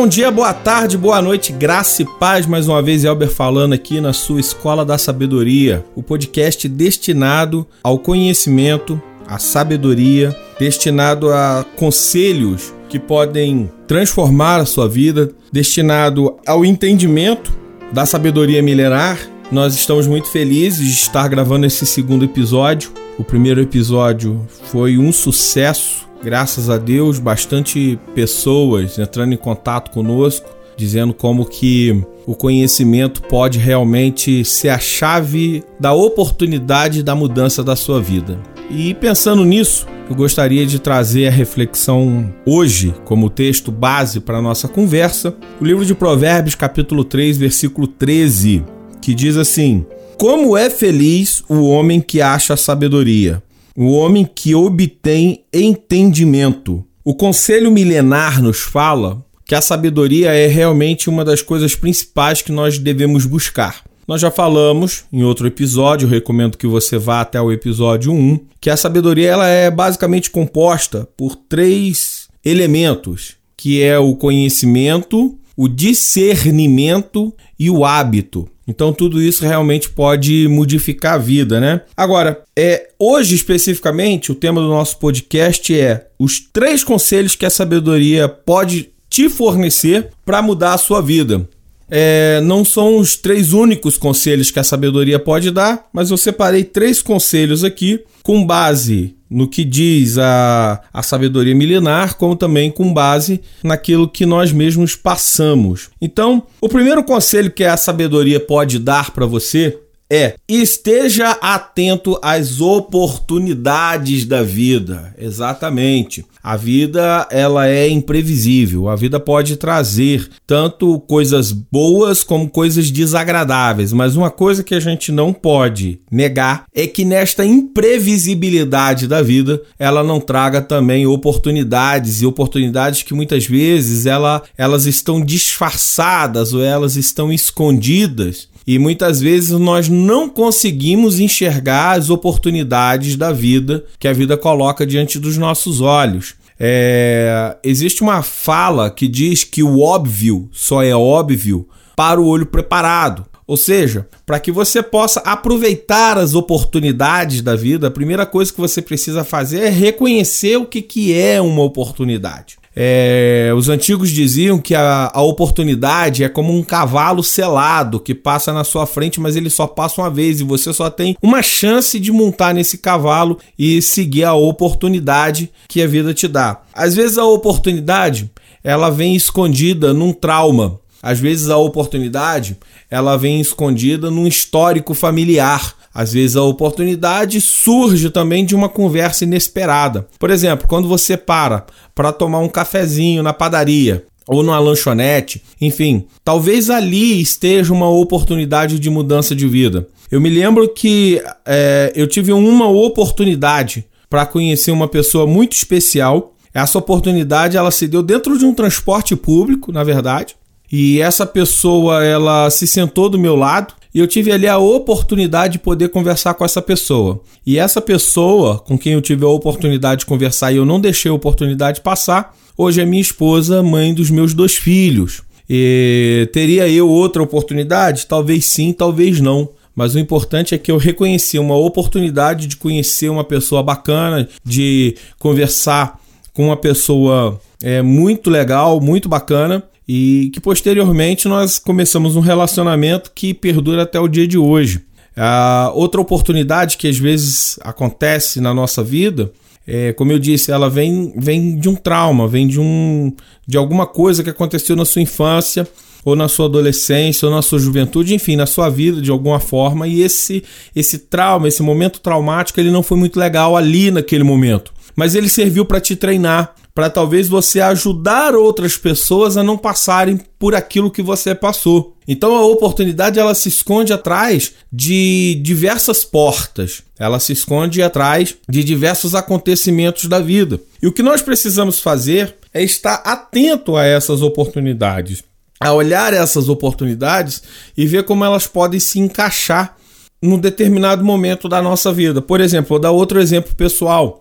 [0.00, 2.46] bom dia, boa tarde, boa noite, graça e paz.
[2.46, 7.98] Mais uma vez, Elber falando aqui na sua Escola da Sabedoria, o podcast destinado ao
[7.98, 17.52] conhecimento, à sabedoria, destinado a conselhos que podem transformar a sua vida, destinado ao entendimento
[17.92, 19.18] da sabedoria milenar.
[19.52, 22.90] Nós estamos muito felizes de estar gravando esse segundo episódio.
[23.20, 30.48] O primeiro episódio foi um sucesso graças a Deus, bastante pessoas entrando em contato conosco,
[30.74, 37.76] dizendo como que o conhecimento pode realmente ser a chave da oportunidade da mudança da
[37.76, 38.38] sua vida.
[38.70, 44.42] E pensando nisso, eu gostaria de trazer a reflexão hoje como texto base para a
[44.42, 48.64] nossa conversa, o livro de Provérbios, capítulo 3, versículo 13,
[48.98, 49.84] que diz assim:
[50.20, 53.42] Como é feliz o homem que acha sabedoria,
[53.74, 56.84] o homem que obtém entendimento.
[57.02, 62.52] O conselho milenar nos fala que a sabedoria é realmente uma das coisas principais que
[62.52, 63.82] nós devemos buscar.
[64.06, 68.68] Nós já falamos em outro episódio, recomendo que você vá até o episódio 1, que
[68.68, 77.32] a sabedoria ela é basicamente composta por três elementos, que é o conhecimento, o discernimento
[77.58, 78.50] e o hábito.
[78.70, 81.80] Então tudo isso realmente pode modificar a vida, né?
[81.96, 87.50] Agora, é hoje especificamente o tema do nosso podcast é os três conselhos que a
[87.50, 91.48] sabedoria pode te fornecer para mudar a sua vida.
[91.90, 96.64] É, não são os três únicos conselhos que a sabedoria pode dar, mas eu separei
[96.64, 102.92] três conselhos aqui com base no que diz a, a sabedoria milenar, como também com
[102.92, 105.88] base naquilo que nós mesmos passamos.
[106.02, 109.78] Então, o primeiro conselho que a sabedoria pode dar para você
[110.10, 115.14] é esteja atento às oportunidades da vida.
[115.16, 116.24] Exatamente.
[116.42, 118.88] A vida ela é imprevisível.
[118.88, 124.80] A vida pode trazer tanto coisas boas como coisas desagradáveis, mas uma coisa que a
[124.80, 132.22] gente não pode negar é que nesta imprevisibilidade da vida, ela não traga também oportunidades
[132.22, 139.20] e oportunidades que muitas vezes ela, elas estão disfarçadas ou elas estão escondidas e muitas
[139.20, 145.36] vezes nós não conseguimos enxergar as oportunidades da vida que a vida coloca diante dos
[145.36, 146.34] nossos olhos.
[146.58, 151.66] É, existe uma fala que diz que o óbvio só é óbvio
[151.96, 153.24] para o olho preparado.
[153.46, 158.60] Ou seja, para que você possa aproveitar as oportunidades da vida, a primeira coisa que
[158.60, 162.59] você precisa fazer é reconhecer o que, que é uma oportunidade.
[162.74, 168.52] É, os antigos diziam que a, a, oportunidade é como um cavalo selado que passa
[168.52, 171.98] na sua frente, mas ele só passa uma vez e você só tem uma chance
[171.98, 176.62] de montar nesse cavalo e seguir a oportunidade que a vida te dá.
[176.72, 178.30] Às vezes a oportunidade
[178.62, 180.78] ela vem escondida num trauma.
[181.02, 182.56] Às vezes a oportunidade
[182.90, 185.74] ela vem escondida num histórico familiar.
[185.92, 190.06] Às vezes a oportunidade surge também de uma conversa inesperada.
[190.18, 196.06] Por exemplo, quando você para para tomar um cafezinho na padaria ou numa lanchonete, enfim,
[196.24, 199.88] talvez ali esteja uma oportunidade de mudança de vida.
[200.10, 206.34] Eu me lembro que é, eu tive uma oportunidade para conhecer uma pessoa muito especial.
[206.52, 210.34] Essa oportunidade ela se deu dentro de um transporte público, na verdade.
[210.70, 215.54] E essa pessoa ela se sentou do meu lado e eu tive ali a oportunidade
[215.54, 217.20] de poder conversar com essa pessoa.
[217.44, 221.10] E essa pessoa com quem eu tive a oportunidade de conversar e eu não deixei
[221.10, 225.22] a oportunidade passar, hoje é minha esposa, mãe dos meus dois filhos.
[225.48, 228.06] E teria eu outra oportunidade?
[228.06, 229.48] Talvez sim, talvez não.
[229.74, 234.94] Mas o importante é que eu reconheci uma oportunidade de conhecer uma pessoa bacana, de
[235.18, 235.98] conversar
[236.32, 243.10] com uma pessoa é, muito legal, muito bacana e que posteriormente nós começamos um relacionamento
[243.12, 244.84] que perdura até o dia de hoje.
[245.16, 249.32] A outra oportunidade que às vezes acontece na nossa vida,
[249.66, 253.12] é, como eu disse, ela vem, vem de um trauma, vem de, um,
[253.44, 255.66] de alguma coisa que aconteceu na sua infância,
[256.04, 259.88] ou na sua adolescência, ou na sua juventude, enfim, na sua vida de alguma forma,
[259.88, 260.44] e esse,
[260.74, 264.72] esse trauma, esse momento traumático, ele não foi muito legal ali naquele momento.
[264.94, 270.20] Mas ele serviu para te treinar, para talvez você ajudar outras pessoas a não passarem
[270.38, 271.96] por aquilo que você passou.
[272.06, 276.82] Então a oportunidade ela se esconde atrás de diversas portas.
[276.98, 280.60] Ela se esconde atrás de diversos acontecimentos da vida.
[280.82, 285.22] E o que nós precisamos fazer é estar atento a essas oportunidades,
[285.60, 287.42] a olhar essas oportunidades
[287.76, 289.76] e ver como elas podem se encaixar
[290.22, 292.20] num determinado momento da nossa vida.
[292.20, 294.19] Por exemplo, vou dar outro exemplo pessoal.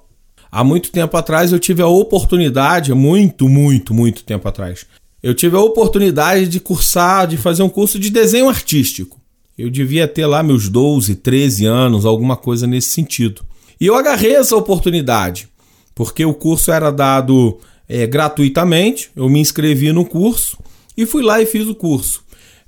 [0.52, 4.86] Há muito tempo atrás eu tive a oportunidade, muito, muito, muito tempo atrás,
[5.22, 9.20] eu tive a oportunidade de cursar, de fazer um curso de desenho artístico.
[9.58, 13.44] Eu devia ter lá meus 12, 13 anos, alguma coisa nesse sentido.
[13.80, 15.50] E eu agarrei essa oportunidade,
[15.94, 20.58] porque o curso era dado é, gratuitamente, eu me inscrevi no curso
[20.96, 22.24] e fui lá e fiz o curso.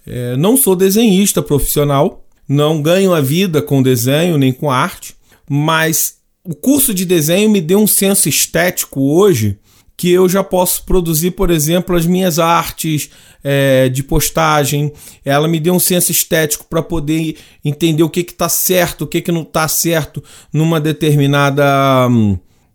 [0.06, 5.16] É, não sou desenhista profissional, não ganho a vida com desenho nem com arte,
[5.50, 9.60] mas o curso de desenho me deu um senso estético hoje
[10.02, 13.12] que eu já posso produzir, por exemplo, as minhas artes
[13.44, 14.92] é, de postagem.
[15.24, 19.22] Ela me deu um senso estético para poder entender o que está certo, o que,
[19.22, 21.64] que não está certo numa determinada.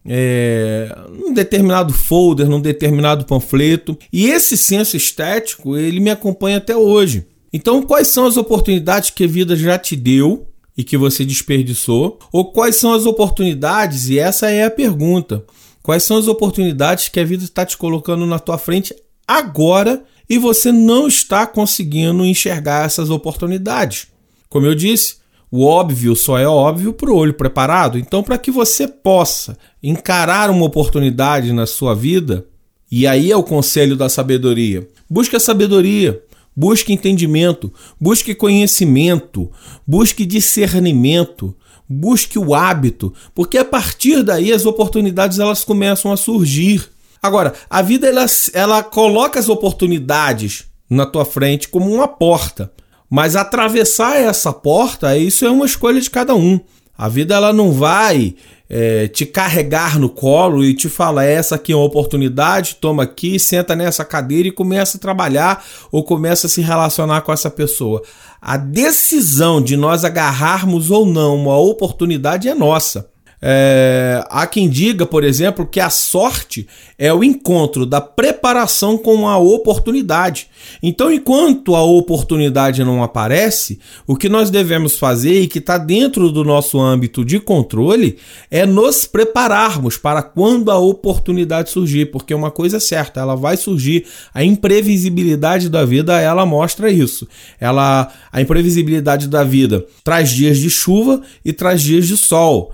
[0.09, 3.99] É, num determinado folder, num determinado panfleto.
[4.13, 7.27] E esse senso estético, ele me acompanha até hoje.
[7.53, 10.47] Então, quais são as oportunidades que a vida já te deu
[10.77, 12.19] e que você desperdiçou?
[12.33, 14.09] Ou quais são as oportunidades?
[14.09, 15.45] E essa é a pergunta.
[15.83, 18.95] Quais são as oportunidades que a vida está te colocando na tua frente
[19.27, 24.09] agora e você não está conseguindo enxergar essas oportunidades?
[24.49, 25.17] Como eu disse,
[25.51, 27.99] o óbvio só é óbvio para o olho preparado.
[27.99, 32.47] Então, para que você possa encarar uma oportunidade na sua vida,
[32.91, 36.23] e aí é o conselho da sabedoria: busque a sabedoria,
[36.57, 39.51] busque entendimento, busque conhecimento,
[39.87, 41.55] busque discernimento,
[41.89, 46.89] busque o hábito, porque a partir daí as oportunidades elas começam a surgir.
[47.23, 48.25] Agora, a vida ela,
[48.55, 52.73] ela coloca as oportunidades na tua frente como uma porta,
[53.11, 56.61] mas atravessar essa porta, isso é uma escolha de cada um.
[56.97, 58.35] A vida ela não vai
[58.69, 63.39] é, te carregar no colo e te falar: essa aqui é uma oportunidade, toma aqui,
[63.39, 68.03] senta nessa cadeira e começa a trabalhar ou começa a se relacionar com essa pessoa.
[68.41, 73.09] A decisão de nós agarrarmos ou não uma oportunidade é nossa.
[73.41, 76.67] É, há quem diga, por exemplo, que a sorte
[76.99, 80.49] é o encontro da preparação com a oportunidade.
[80.83, 86.33] Então, enquanto a oportunidade não aparece, o que nós devemos fazer e que está dentro
[86.33, 88.17] do nosso âmbito de controle
[88.51, 93.57] é nos prepararmos para quando a oportunidade surgir, porque uma coisa é certa, ela vai
[93.57, 94.07] surgir.
[94.33, 97.29] A imprevisibilidade da vida ela mostra isso.
[97.61, 102.73] Ela, a imprevisibilidade da vida traz dias de chuva e traz dias de sol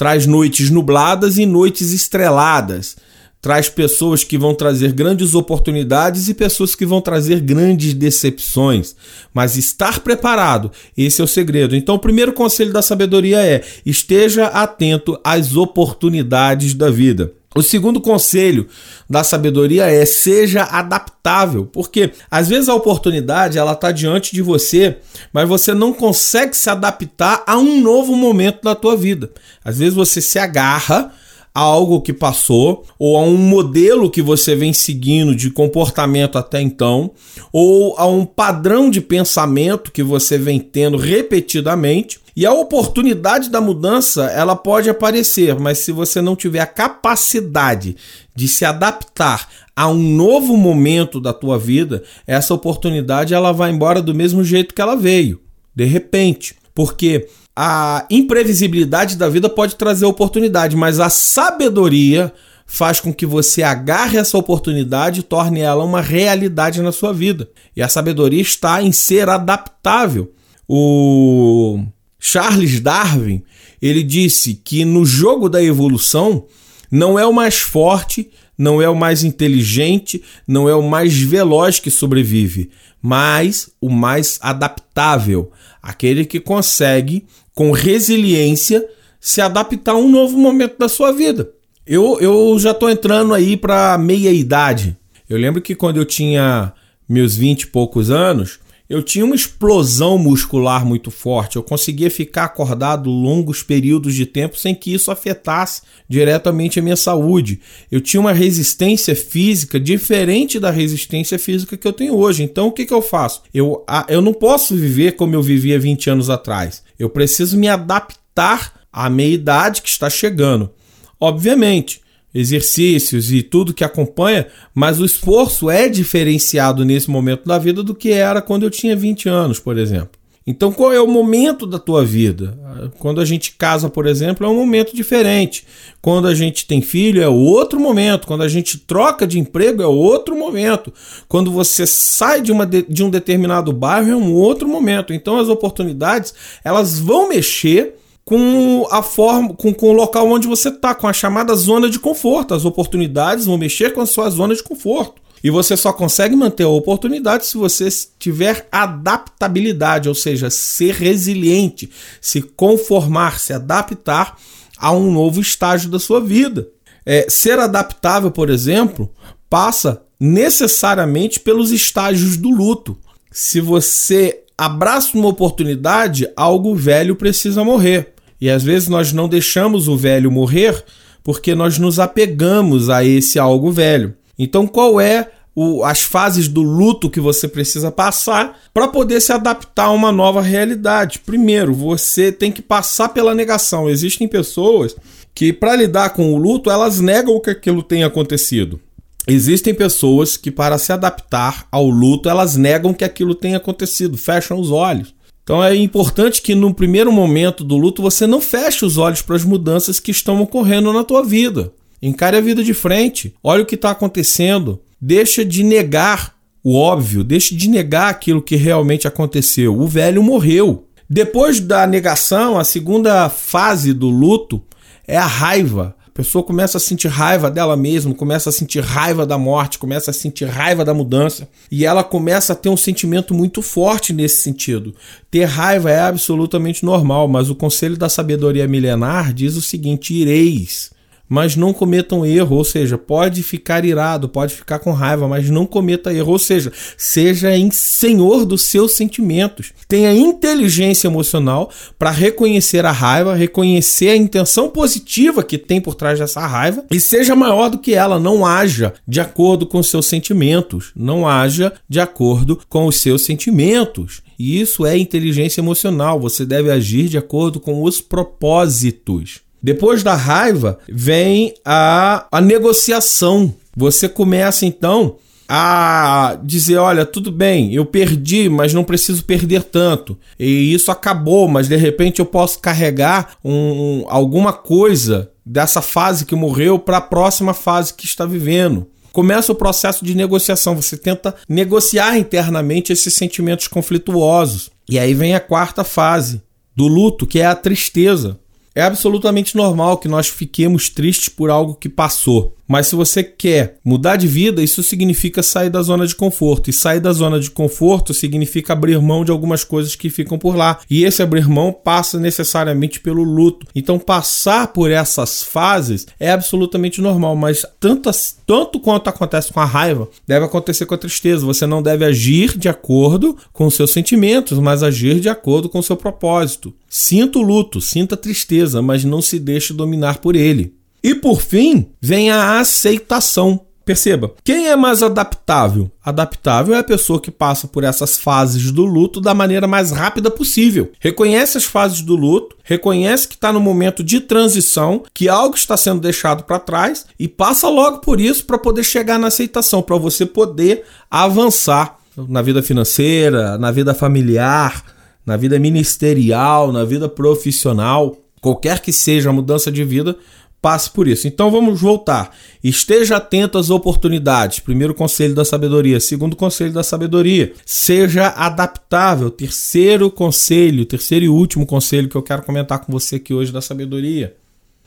[0.00, 2.96] traz noites nubladas e noites estreladas.
[3.38, 8.96] Traz pessoas que vão trazer grandes oportunidades e pessoas que vão trazer grandes decepções.
[9.34, 11.76] Mas estar preparado, esse é o segredo.
[11.76, 17.34] Então, o primeiro conselho da sabedoria é: esteja atento às oportunidades da vida.
[17.52, 18.68] O segundo conselho
[19.08, 24.98] da sabedoria é seja adaptável, porque às vezes a oportunidade ela está diante de você,
[25.32, 29.32] mas você não consegue se adaptar a um novo momento da tua vida.
[29.64, 31.12] Às vezes você se agarra
[31.54, 36.60] a algo que passou ou a um modelo que você vem seguindo de comportamento até
[36.60, 37.10] então,
[37.52, 42.20] ou a um padrão de pensamento que você vem tendo repetidamente.
[42.36, 47.96] E a oportunidade da mudança, ela pode aparecer, mas se você não tiver a capacidade
[48.34, 54.00] de se adaptar a um novo momento da tua vida, essa oportunidade ela vai embora
[54.00, 55.40] do mesmo jeito que ela veio,
[55.74, 57.28] de repente, porque
[57.62, 62.32] a imprevisibilidade da vida pode trazer oportunidade, mas a sabedoria
[62.64, 67.50] faz com que você agarre essa oportunidade e torne ela uma realidade na sua vida.
[67.76, 70.32] E a sabedoria está em ser adaptável.
[70.66, 71.84] O
[72.18, 73.42] Charles Darwin,
[73.82, 76.46] ele disse que no jogo da evolução
[76.90, 81.78] não é o mais forte, não é o mais inteligente, não é o mais veloz
[81.78, 82.70] que sobrevive,
[83.02, 85.52] mas o mais adaptável,
[85.82, 88.86] aquele que consegue com resiliência
[89.20, 91.50] se adaptar a um novo momento da sua vida.
[91.86, 94.96] Eu, eu já estou entrando aí para meia idade.
[95.28, 96.72] Eu lembro que quando eu tinha
[97.08, 102.46] meus 20 e poucos anos, eu tinha uma explosão muscular muito forte, eu conseguia ficar
[102.46, 107.60] acordado longos períodos de tempo sem que isso afetasse diretamente a minha saúde.
[107.88, 112.42] Eu tinha uma resistência física diferente da resistência física que eu tenho hoje.
[112.42, 113.42] Então o que, que eu faço?
[113.54, 116.82] Eu, eu não posso viver como eu vivia 20 anos atrás.
[117.00, 120.70] Eu preciso me adaptar à meia idade que está chegando.
[121.18, 122.02] Obviamente,
[122.34, 127.94] exercícios e tudo que acompanha, mas o esforço é diferenciado nesse momento da vida do
[127.94, 130.19] que era quando eu tinha 20 anos, por exemplo.
[130.50, 132.58] Então, qual é o momento da tua vida?
[132.98, 135.64] Quando a gente casa, por exemplo, é um momento diferente.
[136.02, 138.26] Quando a gente tem filho, é outro momento.
[138.26, 140.92] Quando a gente troca de emprego, é outro momento.
[141.28, 145.14] Quando você sai de, uma de, de um determinado bairro, é um outro momento.
[145.14, 150.68] Então, as oportunidades elas vão mexer com a forma, com, com o local onde você
[150.68, 152.54] está, com a chamada zona de conforto.
[152.54, 155.22] As oportunidades vão mexer com a sua zona de conforto.
[155.42, 161.90] E você só consegue manter a oportunidade se você tiver adaptabilidade, ou seja, ser resiliente,
[162.20, 164.36] se conformar, se adaptar
[164.76, 166.68] a um novo estágio da sua vida.
[167.06, 169.10] É, ser adaptável, por exemplo,
[169.48, 172.98] passa necessariamente pelos estágios do luto.
[173.30, 178.12] Se você abraça uma oportunidade, algo velho precisa morrer.
[178.38, 180.84] E às vezes nós não deixamos o velho morrer
[181.22, 184.14] porque nós nos apegamos a esse algo velho.
[184.42, 189.34] Então, qual é o, as fases do luto que você precisa passar para poder se
[189.34, 191.18] adaptar a uma nova realidade?
[191.18, 193.86] Primeiro, você tem que passar pela negação.
[193.86, 194.96] Existem pessoas
[195.34, 198.80] que, para lidar com o luto, elas negam que aquilo tenha acontecido.
[199.28, 204.58] Existem pessoas que, para se adaptar ao luto, elas negam que aquilo tenha acontecido, fecham
[204.58, 205.14] os olhos.
[205.44, 209.36] Então é importante que no primeiro momento do luto você não feche os olhos para
[209.36, 211.72] as mudanças que estão ocorrendo na tua vida.
[212.02, 213.34] Encare a vida de frente.
[213.42, 214.80] Olha o que está acontecendo.
[215.00, 217.22] Deixa de negar o óbvio.
[217.22, 219.78] Deixa de negar aquilo que realmente aconteceu.
[219.78, 220.86] O velho morreu.
[221.08, 224.62] Depois da negação, a segunda fase do luto
[225.06, 225.96] é a raiva.
[226.06, 230.10] A pessoa começa a sentir raiva dela mesma, começa a sentir raiva da morte, começa
[230.10, 231.48] a sentir raiva da mudança.
[231.70, 234.94] E ela começa a ter um sentimento muito forte nesse sentido.
[235.30, 240.90] Ter raiva é absolutamente normal, mas o conselho da sabedoria milenar diz o seguinte: ireis
[241.30, 245.64] mas não cometam erro, ou seja, pode ficar irado, pode ficar com raiva, mas não
[245.64, 249.72] cometa erro, ou seja, seja em senhor dos seus sentimentos.
[249.86, 256.18] Tenha inteligência emocional para reconhecer a raiva, reconhecer a intenção positiva que tem por trás
[256.18, 260.90] dessa raiva e seja maior do que ela, não haja de acordo com seus sentimentos,
[260.96, 264.20] não haja de acordo com os seus sentimentos.
[264.36, 269.42] E isso é inteligência emocional, você deve agir de acordo com os propósitos.
[269.62, 273.54] Depois da raiva vem a, a negociação.
[273.76, 275.16] Você começa então
[275.48, 280.16] a dizer: olha, tudo bem, eu perdi, mas não preciso perder tanto.
[280.38, 286.36] E isso acabou, mas de repente eu posso carregar um, alguma coisa dessa fase que
[286.36, 288.86] morreu para a próxima fase que está vivendo.
[289.12, 294.70] Começa o processo de negociação, você tenta negociar internamente esses sentimentos conflituosos.
[294.88, 296.40] E aí vem a quarta fase
[296.76, 298.38] do luto, que é a tristeza.
[298.74, 302.56] É absolutamente normal que nós fiquemos tristes por algo que passou.
[302.70, 306.70] Mas se você quer mudar de vida, isso significa sair da zona de conforto.
[306.70, 310.54] E sair da zona de conforto significa abrir mão de algumas coisas que ficam por
[310.54, 310.78] lá.
[310.88, 313.66] E esse abrir mão passa necessariamente pelo luto.
[313.74, 317.34] Então, passar por essas fases é absolutamente normal.
[317.34, 318.08] Mas tanto,
[318.46, 321.44] tanto quanto acontece com a raiva, deve acontecer com a tristeza.
[321.44, 325.80] Você não deve agir de acordo com os seus sentimentos, mas agir de acordo com
[325.80, 326.72] o seu propósito.
[326.88, 330.78] Sinta o luto, sinta a tristeza, mas não se deixe dominar por ele.
[331.02, 333.66] E por fim, vem a aceitação.
[333.84, 335.90] Perceba, quem é mais adaptável?
[336.04, 340.30] Adaptável é a pessoa que passa por essas fases do luto da maneira mais rápida
[340.30, 340.92] possível.
[341.00, 345.76] Reconhece as fases do luto, reconhece que está no momento de transição, que algo está
[345.76, 349.96] sendo deixado para trás e passa logo por isso para poder chegar na aceitação, para
[349.96, 354.84] você poder avançar na vida financeira, na vida familiar,
[355.24, 360.16] na vida ministerial, na vida profissional, qualquer que seja a mudança de vida,
[360.60, 361.26] passe por isso.
[361.26, 362.36] Então vamos voltar.
[362.62, 364.58] Esteja atento às oportunidades.
[364.58, 365.98] Primeiro conselho da sabedoria.
[366.00, 367.52] Segundo conselho da sabedoria.
[367.64, 369.30] Seja adaptável.
[369.30, 373.62] Terceiro conselho, terceiro e último conselho que eu quero comentar com você aqui hoje da
[373.62, 374.36] sabedoria.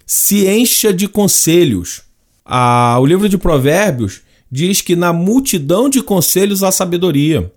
[0.06, 2.02] Se encha de conselhos.
[2.46, 7.52] Ah, o livro de Provérbios diz que na multidão de conselhos há sabedoria.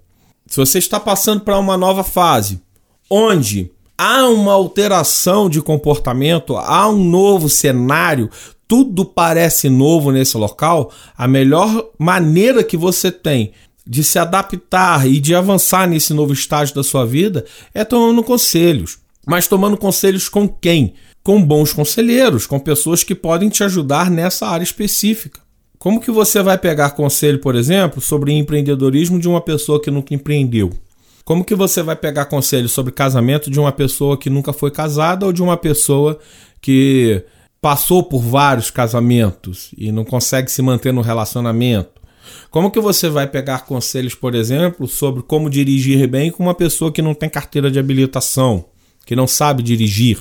[0.46, 2.62] Se você está passando para uma nova fase,
[3.11, 8.31] onde há uma alteração de comportamento, há um novo cenário,
[8.69, 13.53] tudo parece novo nesse local, a melhor maneira que você tem
[13.87, 18.99] de se adaptar e de avançar nesse novo estágio da sua vida é tomando conselhos.
[19.25, 20.95] Mas tomando conselhos com quem?
[21.23, 25.41] Com bons conselheiros, com pessoas que podem te ajudar nessa área específica.
[25.79, 30.15] Como que você vai pegar conselho, por exemplo, sobre empreendedorismo de uma pessoa que nunca
[30.15, 30.73] empreendeu?
[31.26, 35.26] Como que você vai pegar conselho sobre casamento de uma pessoa que nunca foi casada
[35.26, 36.21] ou de uma pessoa
[36.62, 37.21] que
[37.61, 42.00] passou por vários casamentos e não consegue se manter no relacionamento?
[42.49, 46.92] Como que você vai pegar conselhos, por exemplo, sobre como dirigir bem com uma pessoa
[46.92, 48.66] que não tem carteira de habilitação,
[49.04, 50.21] que não sabe dirigir?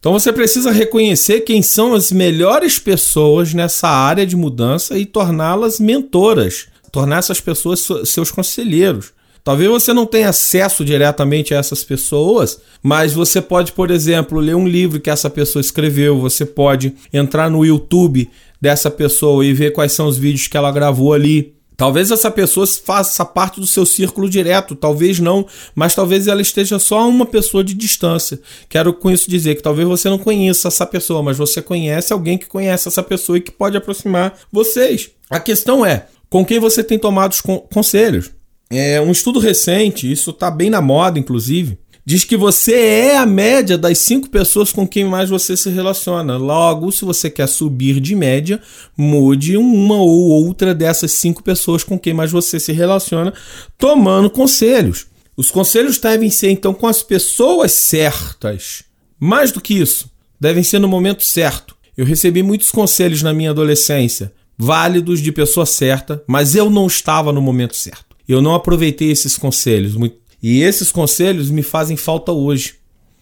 [0.00, 5.78] Então você precisa reconhecer quem são as melhores pessoas nessa área de mudança e torná-las
[5.78, 9.14] mentoras, tornar essas pessoas seus conselheiros.
[9.46, 14.56] Talvez você não tenha acesso diretamente a essas pessoas, mas você pode, por exemplo, ler
[14.56, 18.28] um livro que essa pessoa escreveu, você pode entrar no YouTube
[18.60, 21.54] dessa pessoa e ver quais são os vídeos que ela gravou ali.
[21.76, 26.80] Talvez essa pessoa faça parte do seu círculo direto, talvez não, mas talvez ela esteja
[26.80, 28.40] só a uma pessoa de distância.
[28.68, 32.36] Quero com isso dizer que talvez você não conheça essa pessoa, mas você conhece alguém
[32.36, 35.10] que conhece essa pessoa e que pode aproximar vocês.
[35.30, 38.34] A questão é com quem você tem tomado os conselhos.
[38.70, 43.26] É um estudo recente, isso está bem na moda, inclusive, diz que você é a
[43.26, 46.36] média das cinco pessoas com quem mais você se relaciona.
[46.36, 48.60] Logo, se você quer subir de média,
[48.96, 53.32] mude uma ou outra dessas cinco pessoas com quem mais você se relaciona,
[53.78, 55.06] tomando conselhos.
[55.36, 58.84] Os conselhos devem ser então com as pessoas certas.
[59.18, 61.76] Mais do que isso, devem ser no momento certo.
[61.96, 67.32] Eu recebi muitos conselhos na minha adolescência, válidos de pessoa certa, mas eu não estava
[67.32, 68.05] no momento certo.
[68.28, 69.94] Eu não aproveitei esses conselhos.
[70.42, 72.74] E esses conselhos me fazem falta hoje.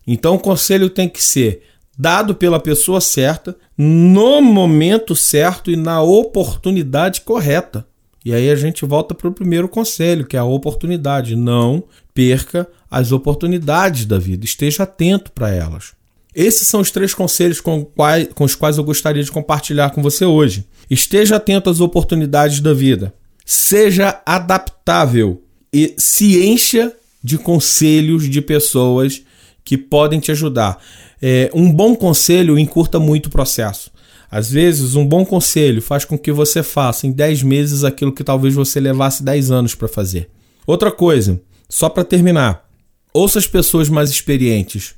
[0.07, 1.63] Então o conselho tem que ser
[1.97, 7.87] dado pela pessoa certa, no momento certo e na oportunidade correta.
[8.25, 11.37] E aí a gente volta para o primeiro conselho, que é a oportunidade.
[11.37, 15.93] Não perca as oportunidades da vida, esteja atento para elas.
[16.35, 20.03] Esses são os três conselhos com, quais, com os quais eu gostaria de compartilhar com
[20.03, 20.67] você hoje.
[20.91, 23.15] Esteja atento às oportunidades da vida.
[23.45, 29.23] Seja adaptável e se encha de conselhos de pessoas
[29.65, 30.79] que podem te ajudar.
[31.21, 33.91] É, um bom conselho encurta muito o processo.
[34.31, 38.25] Às vezes, um bom conselho faz com que você faça em 10 meses aquilo que
[38.25, 40.29] talvez você levasse 10 anos para fazer.
[40.67, 42.69] Outra coisa, só para terminar,
[43.13, 44.95] ouça as pessoas mais experientes,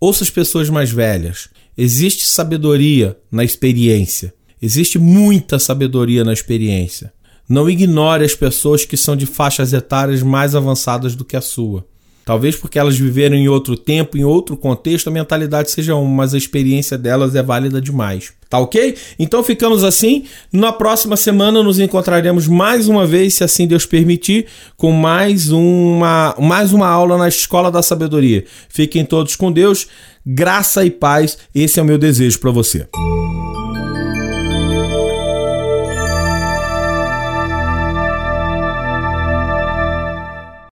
[0.00, 1.48] ouça as pessoas mais velhas.
[1.76, 7.12] Existe sabedoria na experiência, existe muita sabedoria na experiência.
[7.48, 11.84] Não ignore as pessoas que são de faixas etárias mais avançadas do que a sua.
[12.24, 16.32] Talvez porque elas viveram em outro tempo, em outro contexto, a mentalidade seja uma, mas
[16.32, 18.32] a experiência delas é válida demais.
[18.48, 18.94] Tá ok?
[19.18, 20.24] Então ficamos assim.
[20.52, 26.36] Na próxima semana nos encontraremos mais uma vez, se assim Deus permitir, com mais uma,
[26.38, 28.44] mais uma aula na Escola da Sabedoria.
[28.68, 29.88] Fiquem todos com Deus,
[30.24, 31.38] graça e paz.
[31.52, 32.86] Esse é o meu desejo para você.